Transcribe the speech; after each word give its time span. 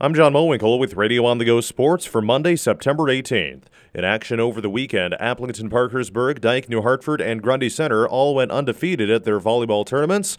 I'm 0.00 0.14
Jon 0.14 0.32
Mohwinkle 0.32 0.78
with 0.78 0.94
Radio 0.94 1.26
on 1.26 1.38
the 1.38 1.44
Go 1.44 1.60
Sports 1.60 2.04
for 2.04 2.22
Monday, 2.22 2.54
September 2.54 3.06
18th. 3.06 3.64
In 3.92 4.04
action 4.04 4.38
over 4.38 4.60
the 4.60 4.70
weekend, 4.70 5.16
Aplington 5.18 5.68
Parkersburg, 5.70 6.40
Dyke, 6.40 6.68
New 6.68 6.82
Hartford, 6.82 7.20
and 7.20 7.42
Grundy 7.42 7.68
Center 7.68 8.06
all 8.06 8.36
went 8.36 8.52
undefeated 8.52 9.10
at 9.10 9.24
their 9.24 9.40
volleyball 9.40 9.84
tournaments. 9.84 10.38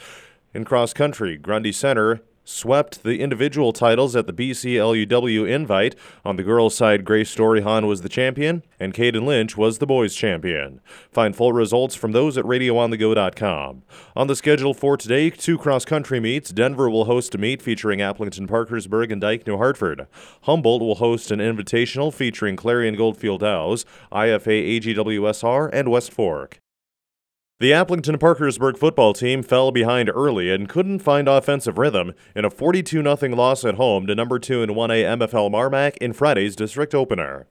In 0.53 0.63
cross 0.63 0.93
country, 0.93 1.35
Grundy 1.35 1.73
Center 1.73 2.21
swept 2.49 3.03
the 3.03 3.19
individual 3.19 3.71
titles 3.71 4.15
at 4.15 4.25
the 4.25 4.33
BCLUW 4.33 5.47
Invite. 5.47 5.95
On 6.25 6.35
the 6.35 6.43
girls' 6.43 6.75
side, 6.75 7.05
Grace 7.05 7.29
Storyhan 7.29 7.85
was 7.85 8.01
the 8.01 8.09
champion, 8.09 8.63
and 8.79 8.93
Caden 8.93 9.25
Lynch 9.25 9.55
was 9.55 9.77
the 9.77 9.85
boys' 9.85 10.15
champion. 10.15 10.81
Find 11.11 11.35
full 11.35 11.53
results 11.53 11.95
from 11.95 12.11
those 12.11 12.37
at 12.37 12.45
RadioOnTheGo.com. 12.45 13.83
On 14.15 14.27
the 14.27 14.35
schedule 14.35 14.73
for 14.73 14.97
today, 14.97 15.29
two 15.29 15.57
cross-country 15.57 16.19
meets. 16.19 16.49
Denver 16.49 16.89
will 16.89 17.05
host 17.05 17.35
a 17.35 17.37
meet 17.37 17.61
featuring 17.61 17.99
Aplington 17.99 18.47
Parkersburg 18.47 19.11
and 19.11 19.21
Dyke, 19.21 19.45
New 19.45 19.57
Hartford. 19.57 20.07
Humboldt 20.41 20.81
will 20.81 20.95
host 20.95 21.31
an 21.31 21.39
invitational 21.39 22.13
featuring 22.13 22.55
Clarion 22.55 22.95
Goldfield 22.95 23.41
Dows, 23.41 23.85
IFA 24.11 24.79
AGWSR, 24.81 25.69
and 25.71 25.91
West 25.91 26.11
Fork. 26.11 26.59
The 27.61 27.73
Aplington 27.73 28.17
Parkersburg 28.17 28.77
football 28.77 29.11
team 29.11 29.43
fell 29.43 29.71
behind 29.71 30.09
early 30.09 30.49
and 30.49 30.69
couldn't 30.69 30.99
find 30.99 31.27
offensive 31.27 31.77
rhythm 31.77 32.13
in 32.33 32.45
a 32.45 32.49
42 32.49 33.03
0 33.03 33.35
loss 33.35 33.65
at 33.65 33.75
home 33.75 34.07
to 34.07 34.15
number 34.15 34.39
2 34.39 34.63
and 34.63 34.71
1A 34.71 35.17
MFL 35.17 35.51
Marmac 35.51 35.97
in 35.97 36.13
Friday's 36.13 36.55
district 36.55 36.95
opener. 36.95 37.47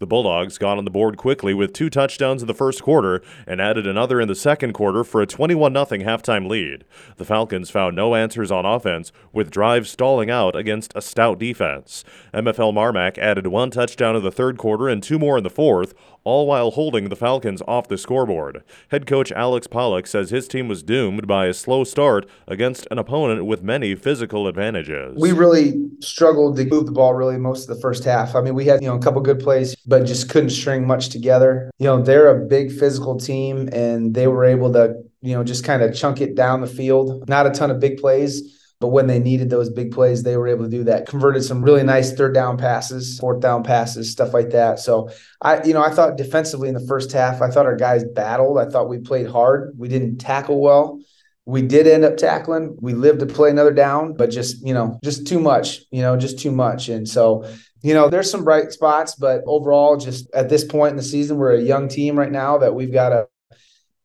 The 0.00 0.06
Bulldogs 0.06 0.56
got 0.56 0.78
on 0.78 0.86
the 0.86 0.90
board 0.90 1.18
quickly 1.18 1.52
with 1.52 1.74
two 1.74 1.90
touchdowns 1.90 2.40
in 2.40 2.48
the 2.48 2.54
first 2.54 2.82
quarter 2.82 3.20
and 3.46 3.60
added 3.60 3.86
another 3.86 4.18
in 4.18 4.28
the 4.28 4.34
second 4.34 4.72
quarter 4.72 5.04
for 5.04 5.20
a 5.20 5.26
21 5.26 5.74
0 5.74 5.84
halftime 5.84 6.48
lead. 6.48 6.84
The 7.18 7.26
Falcons 7.26 7.68
found 7.68 7.96
no 7.96 8.14
answers 8.14 8.50
on 8.50 8.64
offense, 8.64 9.12
with 9.30 9.50
drives 9.50 9.90
stalling 9.90 10.30
out 10.30 10.56
against 10.56 10.94
a 10.96 11.02
stout 11.02 11.38
defense. 11.38 12.02
MFL 12.32 12.72
Marmac 12.72 13.18
added 13.18 13.48
one 13.48 13.70
touchdown 13.70 14.16
in 14.16 14.22
the 14.22 14.32
third 14.32 14.56
quarter 14.56 14.88
and 14.88 15.02
two 15.02 15.18
more 15.18 15.36
in 15.36 15.44
the 15.44 15.50
fourth, 15.50 15.92
all 16.24 16.46
while 16.46 16.70
holding 16.70 17.08
the 17.08 17.16
Falcons 17.16 17.62
off 17.66 17.88
the 17.88 17.98
scoreboard. 17.98 18.62
Head 18.88 19.06
coach 19.06 19.32
Alex 19.32 19.66
Pollock 19.66 20.06
says 20.06 20.30
his 20.30 20.48
team 20.48 20.68
was 20.68 20.82
doomed 20.82 21.26
by 21.26 21.46
a 21.46 21.54
slow 21.54 21.84
start 21.84 22.28
against 22.46 22.86
an 22.90 22.98
opponent 22.98 23.46
with 23.46 23.62
many 23.62 23.94
physical 23.94 24.46
advantages. 24.46 25.16
We 25.18 25.32
really 25.32 25.88
struggled 26.00 26.56
to 26.56 26.64
move 26.66 26.86
the 26.86 26.92
ball 26.92 27.14
really 27.14 27.38
most 27.38 27.68
of 27.68 27.74
the 27.74 27.80
first 27.80 28.04
half. 28.04 28.34
I 28.34 28.40
mean, 28.40 28.54
we 28.54 28.66
had, 28.66 28.82
you 28.82 28.88
know, 28.88 28.96
a 28.96 29.00
couple 29.00 29.20
good 29.20 29.40
plays, 29.40 29.74
but 29.90 30.06
just 30.06 30.30
couldn't 30.30 30.50
string 30.50 30.86
much 30.86 31.10
together. 31.10 31.70
You 31.78 31.86
know, 31.86 32.00
they're 32.00 32.28
a 32.28 32.46
big 32.46 32.72
physical 32.72 33.18
team 33.18 33.68
and 33.72 34.14
they 34.14 34.26
were 34.26 34.44
able 34.44 34.72
to, 34.72 34.94
you 35.20 35.34
know, 35.34 35.44
just 35.44 35.64
kind 35.64 35.82
of 35.82 35.94
chunk 35.94 36.20
it 36.20 36.34
down 36.34 36.62
the 36.62 36.66
field. 36.66 37.28
Not 37.28 37.46
a 37.46 37.50
ton 37.50 37.70
of 37.70 37.80
big 37.80 37.98
plays 37.98 38.56
but 38.80 38.88
when 38.88 39.06
they 39.06 39.18
needed 39.18 39.50
those 39.50 39.68
big 39.68 39.92
plays, 39.92 40.22
they 40.22 40.38
were 40.38 40.48
able 40.48 40.64
to 40.64 40.70
do 40.70 40.84
that. 40.84 41.06
Converted 41.06 41.44
some 41.44 41.62
really 41.62 41.82
nice 41.82 42.14
third 42.14 42.32
down 42.32 42.56
passes, 42.56 43.18
fourth 43.18 43.40
down 43.40 43.62
passes, 43.62 44.10
stuff 44.10 44.32
like 44.32 44.50
that. 44.50 44.78
So 44.78 45.10
I, 45.42 45.62
you 45.64 45.74
know, 45.74 45.82
I 45.82 45.90
thought 45.90 46.16
defensively 46.16 46.68
in 46.68 46.74
the 46.74 46.86
first 46.86 47.12
half, 47.12 47.42
I 47.42 47.50
thought 47.50 47.66
our 47.66 47.76
guys 47.76 48.04
battled. 48.04 48.58
I 48.58 48.64
thought 48.70 48.88
we 48.88 48.98
played 48.98 49.28
hard. 49.28 49.74
We 49.76 49.88
didn't 49.88 50.16
tackle 50.16 50.62
well. 50.62 50.98
We 51.46 51.62
did 51.62 51.86
end 51.86 52.04
up 52.04 52.16
tackling. 52.16 52.76
We 52.80 52.94
lived 52.94 53.20
to 53.20 53.26
play 53.26 53.50
another 53.50 53.72
down, 53.72 54.14
but 54.14 54.30
just, 54.30 54.64
you 54.64 54.74
know, 54.74 54.98
just 55.02 55.26
too 55.26 55.40
much, 55.40 55.80
you 55.90 56.02
know, 56.02 56.16
just 56.16 56.38
too 56.38 56.52
much. 56.52 56.88
And 56.88 57.08
so, 57.08 57.44
you 57.82 57.94
know, 57.94 58.08
there's 58.08 58.30
some 58.30 58.44
bright 58.44 58.72
spots, 58.72 59.14
but 59.14 59.42
overall, 59.46 59.96
just 59.96 60.32
at 60.34 60.48
this 60.48 60.64
point 60.64 60.90
in 60.90 60.96
the 60.96 61.02
season, 61.02 61.38
we're 61.38 61.54
a 61.54 61.62
young 61.62 61.88
team 61.88 62.18
right 62.18 62.30
now 62.30 62.58
that 62.58 62.74
we've 62.74 62.92
got 62.92 63.08
to 63.08 63.26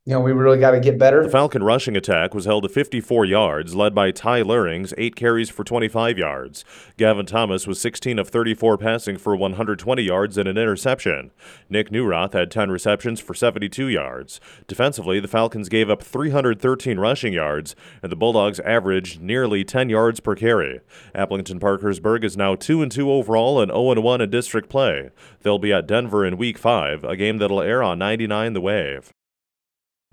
you 0.07 0.13
know, 0.13 0.19
we 0.19 0.33
really 0.33 0.59
got 0.59 0.71
to 0.71 0.79
get 0.79 0.99
better. 0.99 1.23
The 1.23 1.31
Falcon 1.31 1.63
rushing 1.63 1.97
attack 1.97 2.35
was 2.35 2.45
held 2.45 2.61
to 2.61 2.69
54 2.69 3.25
yards, 3.25 3.73
led 3.73 3.95
by 3.95 4.11
Ty 4.11 4.43
Lurings, 4.43 4.93
eight 4.99 5.15
carries 5.15 5.49
for 5.49 5.63
25 5.63 6.19
yards. 6.19 6.63
Gavin 6.95 7.25
Thomas 7.25 7.65
was 7.65 7.81
16 7.81 8.19
of 8.19 8.29
34 8.29 8.77
passing 8.77 9.17
for 9.17 9.35
120 9.35 10.03
yards 10.03 10.37
and 10.37 10.47
an 10.47 10.59
interception. 10.59 11.31
Nick 11.71 11.91
Newroth 11.91 12.33
had 12.33 12.51
10 12.51 12.69
receptions 12.69 13.19
for 13.19 13.33
72 13.33 13.87
yards. 13.87 14.39
Defensively, 14.67 15.19
the 15.19 15.27
Falcons 15.27 15.69
gave 15.69 15.89
up 15.89 16.03
313 16.03 16.99
rushing 16.99 17.33
yards, 17.33 17.75
and 18.03 18.11
the 18.11 18.15
Bulldogs 18.15 18.59
averaged 18.59 19.21
nearly 19.21 19.63
10 19.63 19.89
yards 19.89 20.19
per 20.19 20.35
carry. 20.35 20.81
Aplington 21.15 21.59
Parkersburg 21.59 22.23
is 22.23 22.37
now 22.37 22.53
2 22.53 22.83
and 22.83 22.91
2 22.91 23.11
overall 23.11 23.59
and 23.59 23.71
0 23.71 23.89
and 23.89 24.03
1 24.03 24.21
in 24.21 24.29
district 24.29 24.69
play. 24.69 25.09
They'll 25.41 25.57
be 25.57 25.73
at 25.73 25.87
Denver 25.87 26.23
in 26.23 26.37
Week 26.37 26.59
5, 26.59 27.03
a 27.03 27.15
game 27.15 27.39
that'll 27.39 27.59
air 27.59 27.81
on 27.81 27.97
99 27.97 28.53
The 28.53 28.61
Wave. 28.61 29.11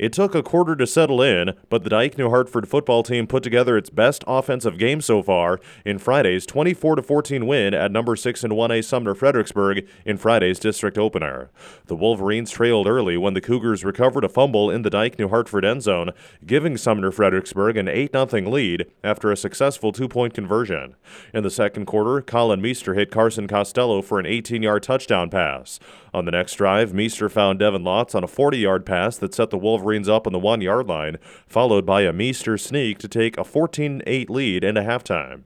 It 0.02 0.12
took 0.12 0.34
a 0.34 0.42
quarter 0.42 0.74
to 0.74 0.84
settle 0.84 1.22
in, 1.22 1.54
but 1.68 1.84
the 1.84 1.90
Dyke 1.90 2.18
New 2.18 2.28
Hartford 2.28 2.66
football 2.66 3.04
team 3.04 3.28
put 3.28 3.44
together 3.44 3.76
its 3.76 3.88
best 3.88 4.24
offensive 4.26 4.76
game 4.76 5.00
so 5.00 5.22
far 5.22 5.60
in 5.84 5.98
Friday's 5.98 6.44
24 6.44 7.00
14 7.00 7.46
win 7.46 7.72
at 7.72 7.92
number 7.92 8.16
6 8.16 8.42
and 8.42 8.52
1A 8.52 8.82
Sumner 8.82 9.14
Fredericksburg 9.14 9.86
in 10.04 10.16
Friday's 10.16 10.58
district 10.58 10.98
opener. 10.98 11.52
The 11.86 11.94
Wolverines 11.94 12.50
trailed 12.50 12.88
early 12.88 13.16
when 13.16 13.34
the 13.34 13.40
Cougars 13.40 13.84
recovered 13.84 14.24
a 14.24 14.28
fumble 14.28 14.72
in 14.72 14.82
the 14.82 14.90
Dyke 14.90 15.20
New 15.20 15.28
Hartford 15.28 15.64
end 15.64 15.84
zone, 15.84 16.10
giving 16.44 16.76
Sumner 16.76 17.12
Fredericksburg 17.12 17.76
an 17.76 17.86
8 17.86 18.10
0 18.28 18.50
lead 18.50 18.90
after 19.04 19.30
a 19.30 19.36
successful 19.36 19.92
two 19.92 20.08
point 20.08 20.34
conversion. 20.34 20.96
In 21.32 21.44
the 21.44 21.48
second 21.48 21.86
quarter, 21.86 22.20
Colin 22.20 22.60
Meester 22.60 22.94
hit 22.94 23.12
Carson 23.12 23.46
Costello 23.46 24.02
for 24.02 24.18
an 24.18 24.26
18 24.26 24.64
yard 24.64 24.82
touchdown 24.82 25.30
pass. 25.30 25.78
On 26.14 26.26
the 26.26 26.30
next 26.30 26.56
drive, 26.56 26.92
Meester 26.92 27.30
found 27.30 27.58
Devin 27.58 27.84
Lotz 27.84 28.14
on 28.14 28.22
a 28.22 28.28
40 28.28 28.58
yard 28.58 28.84
pass 28.84 29.16
that 29.16 29.34
set 29.34 29.48
the 29.50 29.58
Wolverines 29.58 30.08
up 30.08 30.26
on 30.26 30.32
the 30.32 30.38
one 30.38 30.60
yard 30.60 30.86
line, 30.86 31.16
followed 31.46 31.86
by 31.86 32.02
a 32.02 32.12
Meester 32.12 32.58
sneak 32.58 32.98
to 32.98 33.08
take 33.08 33.38
a 33.38 33.44
14 33.44 34.02
8 34.06 34.28
lead 34.28 34.62
into 34.62 34.82
halftime. 34.82 35.44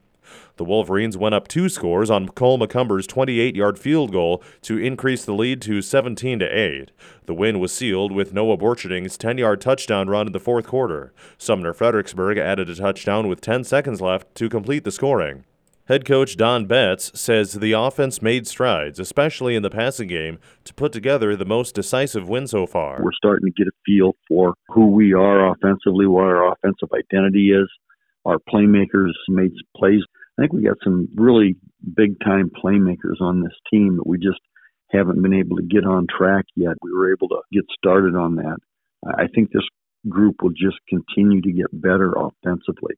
The 0.57 0.65
Wolverines 0.65 1.15
went 1.15 1.35
up 1.35 1.47
two 1.47 1.69
scores 1.69 2.09
on 2.09 2.29
Cole 2.29 2.59
McCumber's 2.59 3.07
28 3.07 3.55
yard 3.55 3.79
field 3.79 4.11
goal 4.11 4.43
to 4.63 4.77
increase 4.77 5.23
the 5.23 5.33
lead 5.33 5.61
to 5.61 5.81
17 5.81 6.41
8. 6.41 6.91
The 7.27 7.33
win 7.33 7.59
was 7.59 7.71
sealed 7.71 8.11
with 8.11 8.33
Noah 8.33 8.57
Borcherding's 8.57 9.17
10 9.17 9.37
yard 9.37 9.61
touchdown 9.61 10.09
run 10.09 10.27
in 10.27 10.33
the 10.33 10.39
fourth 10.39 10.67
quarter. 10.67 11.13
Sumner 11.37 11.73
Fredericksburg 11.73 12.37
added 12.37 12.69
a 12.69 12.75
touchdown 12.75 13.29
with 13.29 13.39
10 13.39 13.63
seconds 13.63 14.01
left 14.01 14.35
to 14.35 14.49
complete 14.49 14.83
the 14.83 14.91
scoring. 14.91 15.45
Head 15.87 16.03
coach 16.03 16.35
Don 16.35 16.65
Betts 16.65 17.17
says 17.17 17.53
the 17.53 17.71
offense 17.71 18.21
made 18.21 18.45
strides, 18.45 18.99
especially 18.99 19.55
in 19.55 19.63
the 19.63 19.69
passing 19.69 20.09
game, 20.09 20.37
to 20.65 20.73
put 20.73 20.91
together 20.91 21.33
the 21.33 21.45
most 21.45 21.75
decisive 21.75 22.27
win 22.27 22.45
so 22.45 22.67
far. 22.67 23.01
We're 23.01 23.13
starting 23.13 23.45
to 23.49 23.53
get 23.57 23.67
a 23.67 23.75
feel 23.85 24.11
for 24.27 24.53
who 24.67 24.91
we 24.91 25.13
are 25.13 25.49
offensively, 25.49 26.05
what 26.05 26.25
our 26.25 26.51
offensive 26.51 26.89
identity 26.93 27.51
is. 27.51 27.69
Our 28.25 28.37
playmakers 28.53 29.13
made 29.29 29.53
plays. 29.77 30.01
I 30.37 30.41
think 30.41 30.51
we 30.51 30.63
got 30.63 30.75
some 30.83 31.07
really 31.15 31.55
big 31.95 32.19
time 32.19 32.51
playmakers 32.61 33.21
on 33.21 33.41
this 33.41 33.55
team 33.71 33.95
that 33.95 34.05
we 34.05 34.17
just 34.17 34.41
haven't 34.91 35.21
been 35.21 35.33
able 35.33 35.55
to 35.55 35.63
get 35.63 35.85
on 35.85 36.05
track 36.05 36.43
yet. 36.57 36.73
We 36.81 36.91
were 36.91 37.13
able 37.13 37.29
to 37.29 37.39
get 37.53 37.63
started 37.77 38.13
on 38.13 38.35
that. 38.35 38.57
I 39.05 39.27
think 39.33 39.53
this 39.53 39.63
group 40.09 40.41
will 40.41 40.49
just 40.49 40.79
continue 40.89 41.39
to 41.43 41.51
get 41.53 41.67
better 41.71 42.11
offensively 42.11 42.95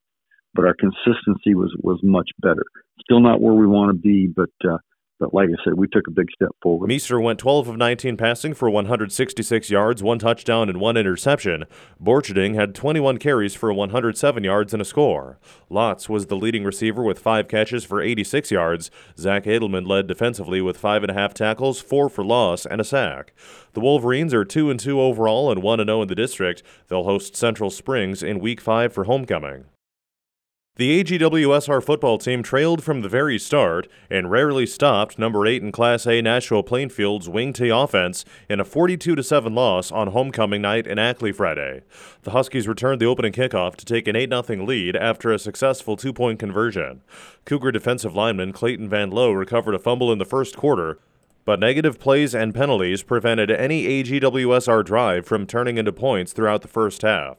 but 0.53 0.65
our 0.65 0.75
consistency 0.75 1.55
was 1.55 1.75
was 1.81 1.99
much 2.03 2.29
better. 2.41 2.63
Still 3.01 3.21
not 3.21 3.41
where 3.41 3.53
we 3.53 3.67
want 3.67 3.89
to 3.89 3.97
be, 3.97 4.27
but 4.27 4.49
uh, 4.67 4.77
but 5.19 5.33
like 5.33 5.49
I 5.49 5.63
said, 5.63 5.73
we 5.73 5.87
took 5.87 6.07
a 6.07 6.11
big 6.11 6.27
step 6.33 6.51
forward. 6.63 6.87
Meester 6.87 7.19
went 7.19 7.39
12 7.39 7.67
of 7.67 7.77
19 7.77 8.15
passing 8.15 8.53
for 8.53 8.69
166 8.69 9.69
yards, 9.69 10.01
one 10.01 10.17
touchdown, 10.17 10.69
and 10.69 10.79
one 10.79 10.95
interception. 10.95 11.65
Borcherding 12.01 12.55
had 12.55 12.73
21 12.73 13.17
carries 13.17 13.53
for 13.53 13.73
107 13.73 14.43
yards 14.45 14.73
and 14.73 14.81
a 14.81 14.85
score. 14.85 15.37
Lotz 15.69 16.07
was 16.07 16.27
the 16.27 16.37
leading 16.37 16.63
receiver 16.63 17.03
with 17.03 17.19
five 17.19 17.49
catches 17.49 17.83
for 17.83 18.01
86 18.01 18.49
yards. 18.49 18.89
Zach 19.17 19.43
Edelman 19.43 19.85
led 19.85 20.07
defensively 20.07 20.61
with 20.61 20.77
five 20.77 21.03
and 21.03 21.11
a 21.11 21.15
half 21.15 21.33
tackles, 21.33 21.81
four 21.81 22.07
for 22.07 22.23
loss, 22.23 22.65
and 22.65 22.79
a 22.79 22.85
sack. 22.85 23.33
The 23.73 23.81
Wolverines 23.81 24.33
are 24.33 24.45
2 24.45 24.71
and 24.71 24.79
2 24.79 25.01
overall 25.01 25.51
and 25.51 25.61
1 25.61 25.79
and 25.81 25.89
0 25.89 26.03
in 26.03 26.07
the 26.07 26.15
district. 26.15 26.63
They'll 26.87 27.03
host 27.03 27.35
Central 27.35 27.69
Springs 27.69 28.23
in 28.23 28.39
Week 28.39 28.61
5 28.61 28.93
for 28.93 29.03
homecoming. 29.03 29.65
The 30.79 31.03
AGWSR 31.03 31.83
football 31.83 32.17
team 32.17 32.41
trailed 32.41 32.81
from 32.81 33.01
the 33.01 33.09
very 33.09 33.37
start 33.37 33.89
and 34.09 34.31
rarely 34.31 34.65
stopped 34.65 35.19
number 35.19 35.45
8 35.45 35.61
in 35.61 35.73
Class 35.73 36.07
A 36.07 36.21
Nashua 36.21 36.63
Plainfield's 36.63 37.27
Wing 37.27 37.51
T 37.51 37.67
offense 37.67 38.23
in 38.47 38.61
a 38.61 38.63
42 38.63 39.21
7 39.21 39.53
loss 39.53 39.91
on 39.91 40.11
homecoming 40.11 40.61
night 40.61 40.87
in 40.87 40.97
Ackley 40.97 41.33
Friday. 41.33 41.81
The 42.21 42.31
Huskies 42.31 42.65
returned 42.65 43.01
the 43.01 43.07
opening 43.07 43.33
kickoff 43.33 43.75
to 43.75 43.83
take 43.83 44.07
an 44.07 44.15
8 44.15 44.29
0 44.29 44.63
lead 44.63 44.95
after 44.95 45.33
a 45.33 45.37
successful 45.39 45.97
two 45.97 46.13
point 46.13 46.39
conversion. 46.39 47.01
Cougar 47.43 47.73
defensive 47.73 48.15
lineman 48.15 48.53
Clayton 48.53 48.87
Van 48.87 49.09
Lowe 49.09 49.33
recovered 49.33 49.75
a 49.75 49.79
fumble 49.79 50.13
in 50.13 50.17
the 50.17 50.23
first 50.23 50.55
quarter, 50.55 50.97
but 51.43 51.59
negative 51.59 51.99
plays 51.99 52.33
and 52.33 52.55
penalties 52.55 53.03
prevented 53.03 53.51
any 53.51 54.03
AGWSR 54.03 54.85
drive 54.85 55.25
from 55.25 55.45
turning 55.45 55.77
into 55.77 55.91
points 55.91 56.31
throughout 56.31 56.61
the 56.61 56.69
first 56.69 57.01
half. 57.01 57.37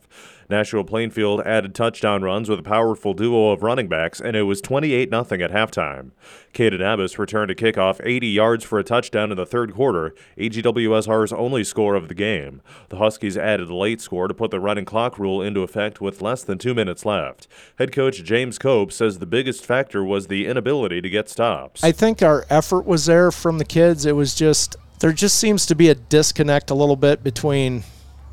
Nashua 0.50 0.84
Plainfield 0.84 1.40
added 1.42 1.74
touchdown 1.74 2.22
runs 2.22 2.48
with 2.48 2.58
a 2.58 2.62
powerful 2.64 3.14
duo 3.14 3.50
of 3.50 3.62
running 3.62 3.88
backs, 3.88 4.20
and 4.20 4.36
it 4.36 4.42
was 4.42 4.60
28 4.60 5.10
0 5.10 5.20
at 5.20 5.50
halftime. 5.50 6.10
Caden 6.52 6.80
Abbas 6.80 7.18
returned 7.18 7.50
a 7.50 7.54
kickoff 7.54 8.00
80 8.04 8.26
yards 8.26 8.64
for 8.64 8.78
a 8.78 8.84
touchdown 8.84 9.30
in 9.30 9.36
the 9.36 9.46
third 9.46 9.74
quarter, 9.74 10.14
AGWSR's 10.36 11.32
only 11.32 11.62
score 11.62 11.94
of 11.94 12.08
the 12.08 12.14
game. 12.14 12.60
The 12.88 12.96
Huskies 12.96 13.38
added 13.38 13.70
a 13.70 13.74
late 13.74 14.00
score 14.00 14.28
to 14.28 14.34
put 14.34 14.50
the 14.50 14.60
running 14.60 14.84
clock 14.84 15.18
rule 15.18 15.40
into 15.40 15.62
effect 15.62 16.00
with 16.00 16.20
less 16.20 16.42
than 16.42 16.58
two 16.58 16.74
minutes 16.74 17.06
left. 17.06 17.46
Head 17.78 17.92
coach 17.92 18.22
James 18.24 18.58
Cope 18.58 18.92
says 18.92 19.18
the 19.18 19.26
biggest 19.26 19.64
factor 19.64 20.04
was 20.04 20.26
the 20.26 20.46
inability 20.46 21.00
to 21.00 21.08
get 21.08 21.28
stops. 21.28 21.84
I 21.84 21.92
think 21.92 22.22
our 22.22 22.44
effort 22.50 22.84
was 22.84 23.06
there 23.06 23.30
from 23.30 23.58
the 23.58 23.64
kids. 23.64 24.04
It 24.04 24.16
was 24.16 24.34
just, 24.34 24.76
there 24.98 25.12
just 25.12 25.38
seems 25.38 25.66
to 25.66 25.74
be 25.74 25.88
a 25.88 25.94
disconnect 25.94 26.70
a 26.70 26.74
little 26.74 26.96
bit 26.96 27.22
between 27.22 27.84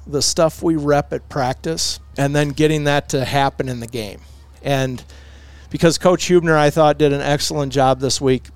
the 0.08 0.22
stuff 0.22 0.64
we 0.64 0.76
rep 0.76 1.12
at 1.14 1.28
practice 1.30 2.00
and 2.18 2.36
then 2.36 2.50
getting 2.50 2.86
that 2.86 3.10
to 3.10 3.26
happen 3.26 3.70
in 3.70 3.80
the 3.80 3.88
game. 3.88 4.20
And 4.64 5.04
because 5.70 5.98
Coach 5.98 6.28
Hubner, 6.28 6.56
I 6.56 6.70
thought, 6.70 6.98
did 6.98 7.14
an 7.14 7.22
excellent 7.22 7.74
job 7.74 8.00
this 8.00 8.22
week 8.22 8.48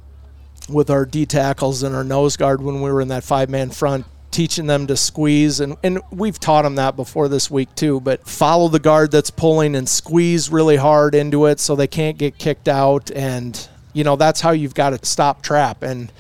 with 0.69 0.89
our 0.89 1.06
D 1.06 1.25
tackles 1.25 1.83
and 1.83 1.95
our 1.95 2.03
nose 2.03 2.38
guard 2.38 2.62
when 2.62 2.81
we 2.81 2.92
were 2.92 3.01
in 3.01 3.09
that 3.09 3.24
five 3.24 3.50
man 3.50 3.69
front, 3.69 4.06
teaching 4.31 4.68
them 4.68 4.88
to 4.88 4.95
squeeze. 4.95 5.59
And, 5.59 5.75
and 5.83 6.00
we've 6.12 6.39
taught 6.39 6.62
them 6.63 6.75
that 6.75 6.95
before 6.95 7.27
this 7.27 7.51
week, 7.51 7.74
too. 7.75 8.00
But 8.00 8.27
follow 8.27 8.69
the 8.69 8.80
guard 8.80 9.12
that's 9.12 9.30
pulling 9.30 9.75
and 9.75 9.88
squeeze 9.88 10.50
really 10.50 10.77
hard 10.77 11.15
into 11.15 11.45
it 11.45 11.59
so 11.59 11.75
they 11.75 11.88
can't 11.88 12.18
get 12.18 12.38
kicked 12.38 12.68
out. 12.68 13.12
And, 13.12 13.68
you 13.94 14.04
know, 14.04 14.15
that's 14.15 14.42
how 14.42 14.51
you've 14.51 14.75
got 14.75 14.92
to 14.92 15.06
stop 15.06 15.42
trap. 15.42 15.83
And 15.83 16.12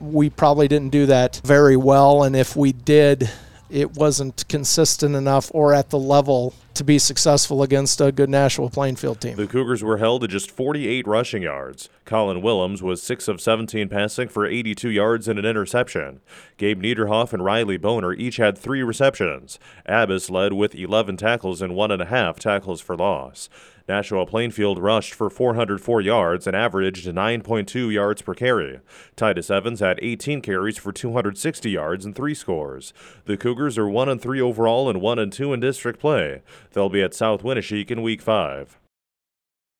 we 0.00 0.28
probably 0.28 0.68
didn't 0.68 0.90
do 0.90 1.06
that 1.06 1.40
very 1.44 1.76
well. 1.76 2.22
And 2.22 2.36
if 2.36 2.54
we 2.56 2.72
did, 2.72 3.30
it 3.70 3.94
wasn't 3.94 4.46
consistent 4.48 5.14
enough 5.14 5.50
or 5.54 5.74
at 5.74 5.90
the 5.90 5.98
level 5.98 6.54
to 6.76 6.84
be 6.84 6.98
successful 6.98 7.62
against 7.62 8.00
a 8.00 8.12
good 8.12 8.30
Nashua 8.30 8.70
Plainfield 8.70 9.20
team. 9.20 9.36
The 9.36 9.46
Cougars 9.46 9.82
were 9.82 9.98
held 9.98 10.22
to 10.22 10.28
just 10.28 10.50
48 10.50 11.06
rushing 11.06 11.42
yards. 11.42 11.88
Colin 12.04 12.42
Willems 12.42 12.82
was 12.82 13.02
6 13.02 13.28
of 13.28 13.40
17 13.40 13.88
passing 13.88 14.28
for 14.28 14.46
82 14.46 14.90
yards 14.90 15.28
and 15.28 15.38
an 15.38 15.44
interception. 15.44 16.20
Gabe 16.56 16.82
Niederhoff 16.82 17.32
and 17.32 17.44
Riley 17.44 17.76
Boner 17.76 18.12
each 18.12 18.36
had 18.36 18.56
three 18.56 18.82
receptions. 18.82 19.58
Abbas 19.86 20.30
led 20.30 20.52
with 20.52 20.74
11 20.74 21.16
tackles 21.16 21.60
and 21.60 21.74
one 21.74 21.90
and 21.90 22.02
a 22.02 22.06
half 22.06 22.38
tackles 22.38 22.80
for 22.80 22.96
loss. 22.96 23.48
Nashua 23.88 24.26
Plainfield 24.26 24.80
rushed 24.80 25.14
for 25.14 25.30
404 25.30 26.00
yards 26.00 26.46
and 26.48 26.56
averaged 26.56 27.06
9.2 27.06 27.92
yards 27.92 28.20
per 28.20 28.34
carry. 28.34 28.80
Titus 29.14 29.48
Evans 29.48 29.78
had 29.78 30.00
18 30.02 30.40
carries 30.40 30.76
for 30.76 30.92
260 30.92 31.70
yards 31.70 32.04
and 32.04 32.14
three 32.14 32.34
scores. 32.34 32.92
The 33.26 33.36
Cougars 33.36 33.78
are 33.78 33.88
1 33.88 34.08
and 34.08 34.20
3 34.20 34.40
overall 34.40 34.90
and 34.90 35.00
1 35.00 35.18
and 35.20 35.32
2 35.32 35.52
in 35.52 35.60
district 35.60 36.00
play. 36.00 36.42
They'll 36.72 36.88
be 36.88 37.02
at 37.02 37.14
South 37.14 37.42
Winneshiek 37.42 37.90
in 37.90 38.02
week 38.02 38.22
5. 38.22 38.78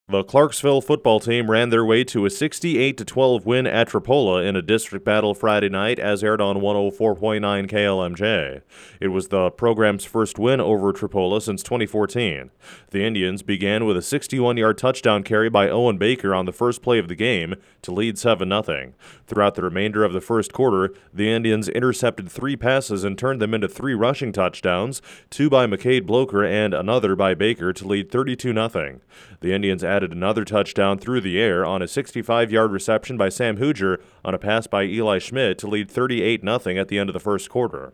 The 0.09 0.23
Clarksville 0.23 0.79
football 0.79 1.19
team 1.19 1.51
ran 1.51 1.69
their 1.69 1.83
way 1.83 2.05
to 2.05 2.25
a 2.25 2.29
68 2.29 3.05
12 3.05 3.45
win 3.45 3.67
at 3.67 3.89
Tripoli 3.89 4.47
in 4.47 4.55
a 4.55 4.61
district 4.61 5.03
battle 5.03 5.33
Friday 5.33 5.67
night 5.67 5.99
as 5.99 6.23
aired 6.23 6.39
on 6.39 6.61
104.9 6.61 7.41
KLMJ. 7.69 8.61
It 9.01 9.09
was 9.09 9.27
the 9.27 9.51
program's 9.51 10.05
first 10.05 10.39
win 10.39 10.61
over 10.61 10.93
Tripoli 10.93 11.41
since 11.41 11.61
2014. 11.61 12.51
The 12.91 13.03
Indians 13.03 13.43
began 13.43 13.85
with 13.85 13.97
a 13.97 13.99
61-yard 13.99 14.77
touchdown 14.77 15.23
carry 15.23 15.49
by 15.49 15.67
Owen 15.69 15.97
Baker 15.97 16.33
on 16.33 16.45
the 16.45 16.53
first 16.53 16.81
play 16.81 16.99
of 16.99 17.09
the 17.09 17.13
game 17.15 17.55
to 17.81 17.91
lead 17.91 18.17
7 18.17 18.47
0. 18.47 18.93
Throughout 19.25 19.55
the 19.55 19.63
remainder 19.63 20.05
of 20.05 20.13
the 20.13 20.21
first 20.21 20.53
quarter, 20.53 20.93
the 21.13 21.29
Indians 21.29 21.67
intercepted 21.67 22.31
3 22.31 22.55
passes 22.55 23.03
and 23.03 23.17
turned 23.17 23.41
them 23.41 23.53
into 23.53 23.67
3 23.67 23.93
rushing 23.93 24.31
touchdowns, 24.31 25.01
two 25.29 25.49
by 25.49 25.67
McCade 25.67 26.05
Bloker 26.05 26.45
and 26.45 26.73
another 26.73 27.13
by 27.13 27.33
Baker 27.33 27.73
to 27.73 27.85
lead 27.85 28.09
32 28.09 28.53
0. 28.53 29.01
The 29.41 29.53
Indians 29.53 29.83
added 29.97 30.11
another 30.11 30.45
touchdown 30.45 30.99
through 30.99 31.19
the 31.19 31.39
air 31.39 31.65
on 31.65 31.81
a 31.81 31.87
65 31.87 32.51
yard 32.51 32.71
reception 32.71 33.17
by 33.17 33.29
Sam 33.29 33.57
Huger 33.57 33.99
on 34.23 34.35
a 34.35 34.37
pass 34.37 34.67
by 34.67 34.83
Eli 34.83 35.17
Schmidt 35.17 35.57
to 35.57 35.67
lead 35.67 35.89
38 35.89 36.41
0 36.41 36.77
at 36.79 36.87
the 36.87 36.99
end 36.99 37.09
of 37.09 37.15
the 37.15 37.19
first 37.19 37.49
quarter. 37.49 37.93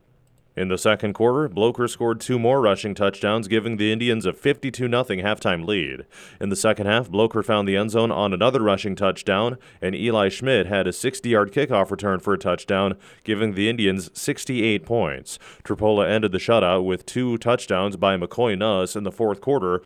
In 0.57 0.67
the 0.67 0.77
second 0.77 1.13
quarter, 1.13 1.47
Bloker 1.47 1.87
scored 1.87 2.19
two 2.19 2.37
more 2.37 2.59
rushing 2.59 2.93
touchdowns, 2.93 3.47
giving 3.47 3.77
the 3.77 3.93
Indians 3.93 4.25
a 4.25 4.33
52 4.33 4.89
0 4.89 5.03
halftime 5.03 5.65
lead. 5.65 6.05
In 6.41 6.49
the 6.49 6.57
second 6.57 6.87
half, 6.87 7.09
Bloker 7.09 7.41
found 7.41 7.69
the 7.69 7.77
end 7.77 7.91
zone 7.91 8.11
on 8.11 8.33
another 8.33 8.61
rushing 8.61 8.97
touchdown, 8.97 9.57
and 9.81 9.95
Eli 9.95 10.27
Schmidt 10.27 10.67
had 10.67 10.87
a 10.87 10.91
60 10.91 11.29
yard 11.29 11.53
kickoff 11.53 11.89
return 11.89 12.19
for 12.19 12.33
a 12.33 12.37
touchdown, 12.37 12.95
giving 13.23 13.53
the 13.53 13.69
Indians 13.69 14.11
68 14.13 14.85
points. 14.85 15.39
Tripoli 15.63 16.07
ended 16.07 16.33
the 16.33 16.37
shutout 16.37 16.83
with 16.83 17.05
two 17.05 17.37
touchdowns 17.37 17.95
by 17.95 18.17
McCoy 18.17 18.57
Nuss 18.57 18.97
in 18.97 19.05
the 19.05 19.11
fourth 19.11 19.39
quarter, 19.39 19.81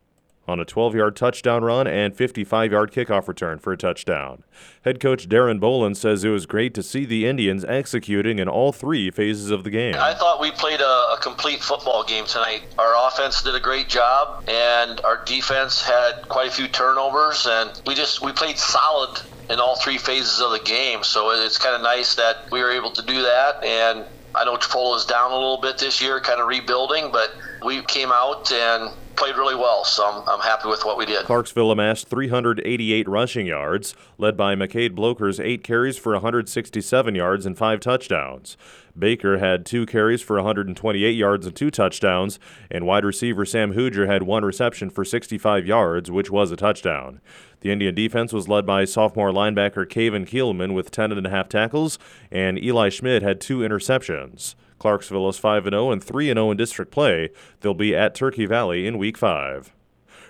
on 0.48 0.60
a 0.60 0.66
12 0.66 0.96
yard 0.96 1.16
touchdown 1.16 1.64
run 1.64 1.88
and 1.88 2.16
55 2.16 2.72
yard 2.72 2.92
kickoff 2.92 3.28
return 3.28 3.60
for 3.60 3.74
a 3.74 3.78
touchdown. 3.78 4.44
Head 4.84 5.00
coach 5.00 5.28
Darren 5.28 5.60
Boland 5.60 5.98
says 5.98 6.24
it 6.24 6.30
was 6.30 6.46
great 6.46 6.74
to 6.76 6.84
see 6.84 7.06
the 7.06 7.26
Indians 7.26 7.66
executing 7.66 8.40
in 8.40 8.48
all 8.48 8.72
three 8.72 9.12
phases 9.12 9.52
of 9.52 9.64
the 9.64 9.70
game. 9.70 9.96
I 9.96 10.14
thought 10.14 10.40
we 10.40 10.52
played 10.52 10.80
a, 10.80 10.84
a 10.84 11.18
complete 11.22 11.62
football 11.62 12.04
game 12.04 12.26
tonight. 12.26 12.64
Our 12.80 12.94
offense 13.08 13.42
did 13.42 13.56
a 13.56 13.60
great 13.60 13.90
job, 13.90 14.48
and 14.48 15.02
our 15.02 15.24
defense 15.26 15.82
had 15.82 16.28
quite 16.30 16.48
a 16.48 16.52
few 16.52 16.68
turnovers, 16.68 17.46
and 17.50 17.82
we 17.86 17.96
just 17.96 18.22
we 18.22 18.32
played 18.32 18.58
solid 18.58 19.22
in 19.50 19.60
all 19.60 19.76
three 19.76 19.98
phases 19.98 20.40
of 20.42 20.52
the 20.52 20.60
game. 20.60 21.04
So 21.04 21.32
it's 21.32 21.58
kind 21.58 21.76
of 21.76 21.82
nice 21.82 22.16
that 22.16 22.50
we 22.52 22.62
were 22.62 22.72
able 22.72 22.92
to 22.92 23.02
do 23.02 23.22
that. 23.22 23.64
And 23.64 24.06
I 24.36 24.46
know 24.46 24.58
Tripoli 24.58 24.98
is 24.98 25.06
down 25.06 25.32
a 25.32 25.36
little 25.36 25.60
bit 25.62 25.78
this 25.78 26.02
year, 26.02 26.20
kind 26.20 26.40
of 26.40 26.48
rebuilding, 26.48 27.12
but 27.12 27.34
we 27.66 27.82
came 27.84 28.12
out 28.12 28.52
and 28.52 28.92
played 29.18 29.36
really 29.36 29.56
well, 29.56 29.84
so 29.84 30.06
I'm, 30.06 30.30
I'm 30.30 30.40
happy 30.40 30.69
with 30.69 30.86
what 30.86 30.98
we 30.98 31.06
did. 31.06 31.25
Clarksville 31.25 31.72
amassed 31.72 32.08
388 32.08 33.08
rushing 33.10 33.48
yards, 33.48 33.96
led 34.18 34.38
by 34.38 34.56
McCade 34.56 34.96
Bloker's 34.96 35.40
eight 35.40 35.64
carries 35.64 35.98
for 35.98 36.14
167 36.14 37.16
yards 37.16 37.46
and 37.46 37.58
five 37.58 37.80
touchdowns. 37.80 38.56
Baker 38.98 39.38
had 39.38 39.66
two 39.66 39.86
carries 39.86 40.22
for 40.22 40.38
128 40.38 41.12
yards 41.12 41.46
and 41.46 41.56
two 41.56 41.69
touchdowns, 41.69 42.40
and 42.72 42.86
wide 42.86 43.06
receiver 43.06 43.46
Sam 43.46 43.74
Hooger 43.74 44.08
had 44.08 44.24
one 44.24 44.46
reception 44.46 44.90
for 44.90 45.04
65 45.04 45.68
yards, 45.68 46.10
which 46.10 46.31
was 46.31 46.52
a 46.52 46.56
touchdown. 46.56 47.20
The 47.62 47.72
Indian 47.72 47.96
defense 47.96 48.31
was 48.31 48.48
led 48.48 48.66
by 48.66 48.86
sophomore 48.86 49.31
linebacker 49.31 49.90
Caven 49.90 50.25
Kielman 50.25 50.74
with 50.74 50.92
10 50.92 51.12
and 51.12 51.25
a 51.25 51.30
half 51.30 51.50
tackles, 51.50 51.98
and 52.31 52.63
Eli 52.63 52.90
Schmidt 52.90 53.24
had 53.24 53.42
two 53.42 53.60
interceptions. 53.60 54.56
Clarksville 54.79 55.29
is 55.29 55.39
5 55.39 55.65
0 55.65 55.91
and 55.91 56.03
3 56.03 56.27
0 56.27 56.51
in 56.51 56.57
district 56.57 56.91
play. 56.91 57.29
They'll 57.62 57.74
be 57.74 57.95
at 57.95 58.15
Turkey 58.15 58.45
Valley 58.45 58.88
in 58.88 58.97
Week 58.97 59.18
5. 59.18 59.74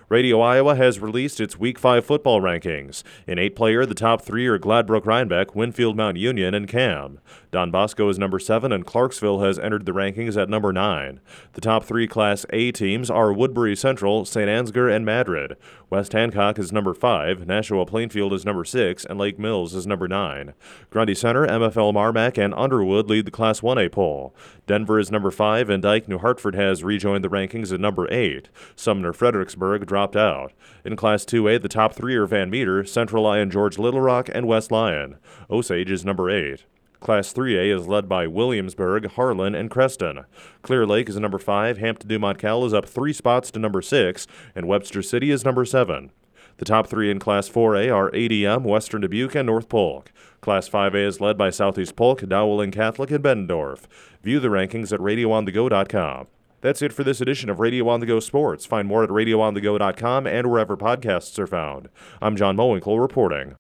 Radio 0.10 0.40
Iowa 0.40 0.76
has 0.76 1.02
released 1.02 1.42
its 1.42 1.60
Week 1.60 1.78
5 1.78 2.06
football 2.06 2.40
rankings. 2.40 3.04
In 3.28 3.38
eight 3.38 3.58
player, 3.58 3.86
the 3.86 3.94
top 3.94 4.22
three 4.22 4.48
are 4.48 4.58
Gladbrook 4.58 5.04
Reinbeck, 5.04 5.54
Winfield 5.54 5.98
Mount 5.98 6.16
Union, 6.16 6.54
and 6.54 6.66
Cam. 6.66 7.20
Don 7.52 7.72
Bosco 7.72 8.08
is 8.08 8.18
number 8.18 8.40
7, 8.40 8.72
and 8.72 8.86
Clarksville 8.86 9.42
has 9.42 9.60
entered 9.60 9.86
the 9.86 9.92
rankings 9.92 10.42
at 10.42 10.48
number 10.48 10.72
9. 10.72 11.20
The 11.54 11.62
top 11.62 11.84
three 11.84 12.08
Class 12.08 12.46
A 12.52 12.72
teams 12.72 13.10
are 13.10 13.34
Woodbury 13.34 13.76
Central, 13.76 14.24
St. 14.24 14.48
Ansgar, 14.48 14.90
and 14.90 15.06
Madrid. 15.06 15.58
West 15.90 16.14
Hancock 16.14 16.58
is 16.60 16.72
number 16.72 16.94
5, 16.94 17.48
Nashua 17.48 17.86
Plainfield 17.86 18.34
is 18.34 18.46
number 18.46 18.64
6, 18.64 19.06
and 19.06 19.18
Lake 19.18 19.40
Mills 19.40 19.74
is 19.74 19.88
number 19.88 20.08
9. 20.08 20.54
Grundy 20.90 21.16
Center, 21.16 21.48
MFL 21.48 21.94
Marmac, 21.94 22.38
and 22.38 22.54
Underwood 22.54 23.10
lead 23.10 23.26
the 23.26 23.32
Class 23.32 23.62
1A 23.62 23.92
poll. 23.92 24.36
Denver 24.68 25.00
is 25.00 25.12
number 25.12 25.32
5, 25.32 25.70
and 25.70 25.82
Dyke 25.82 26.10
New 26.10 26.18
Hartford 26.18 26.56
has 26.56 26.84
rejoined 26.84 27.24
the 27.24 27.30
rankings 27.30 27.74
at 27.74 27.80
number 27.80 28.08
8. 28.12 28.50
Sumner 28.76 29.14
Fredericksburg 29.14 29.86
dropped 29.98 30.16
out. 30.16 30.54
In 30.86 30.96
Class 30.96 31.26
2A, 31.26 31.60
the 31.60 31.68
top 31.68 31.92
three 31.92 32.14
are 32.14 32.28
Van 32.28 32.52
Meter, 32.52 32.86
Central 32.86 33.24
Lyon 33.24 33.50
George 33.50 33.80
Little 33.80 34.00
Rock, 34.00 34.30
and 34.32 34.46
West 34.46 34.72
Lyon. 34.72 35.18
Osage 35.50 35.90
is 35.90 36.06
number 36.06 36.30
8. 36.30 36.66
Class 37.00 37.34
3A 37.34 37.76
is 37.76 37.88
led 37.88 38.08
by 38.08 38.28
Williamsburg, 38.28 39.10
Harlan, 39.14 39.56
and 39.56 39.72
Creston. 39.72 40.26
Clear 40.62 40.86
Lake 40.86 41.10
is 41.10 41.18
number 41.18 41.40
5, 41.40 41.80
Hampton 41.80 42.08
Dumont-Cal 42.08 42.64
is 42.64 42.76
up 42.76 42.88
three 42.88 43.12
spots 43.12 43.50
to 43.50 43.58
number 43.58 43.82
6, 43.82 44.28
and 44.54 44.68
Webster 44.68 45.02
City 45.02 45.32
is 45.32 45.44
number 45.44 45.66
7. 45.66 46.12
The 46.58 46.66
top 46.66 46.86
three 46.86 47.10
in 47.10 47.18
Class 47.18 47.50
4A 47.50 47.92
are 47.92 48.12
ADM, 48.12 48.62
Western 48.62 49.02
Dubuque, 49.02 49.34
and 49.34 49.48
North 49.48 49.68
Polk. 49.68 50.12
Class 50.42 50.70
5A 50.70 51.08
is 51.08 51.20
led 51.20 51.40
by 51.40 51.50
Southeast 51.50 51.96
Polk, 51.96 52.22
Dowling 52.30 52.70
Catholic, 52.70 53.10
and 53.10 53.24
Bettendorf. 53.24 53.86
View 54.22 54.40
the 54.40 54.50
rankings 54.50 54.94
at 54.94 55.00
radioonthego.com. 55.00 56.28
That's 56.62 56.82
it 56.82 56.92
for 56.92 57.04
this 57.04 57.22
edition 57.22 57.50
of 57.50 57.60
Radio 57.60 57.88
on 57.88 58.00
the 58.00 58.06
Go 58.06 58.20
Sports. 58.20 58.66
Find 58.66 58.88
more 58.88 59.04
at 59.04 59.10
radioonthego.com 59.10 60.26
and 60.26 60.50
wherever 60.50 60.76
podcasts 60.76 61.38
are 61.38 61.48
found. 61.48 61.90
I'm 62.22 62.36
Jon 62.36 62.58
Mohwinkle 62.58 63.00
reporting. 63.00 63.56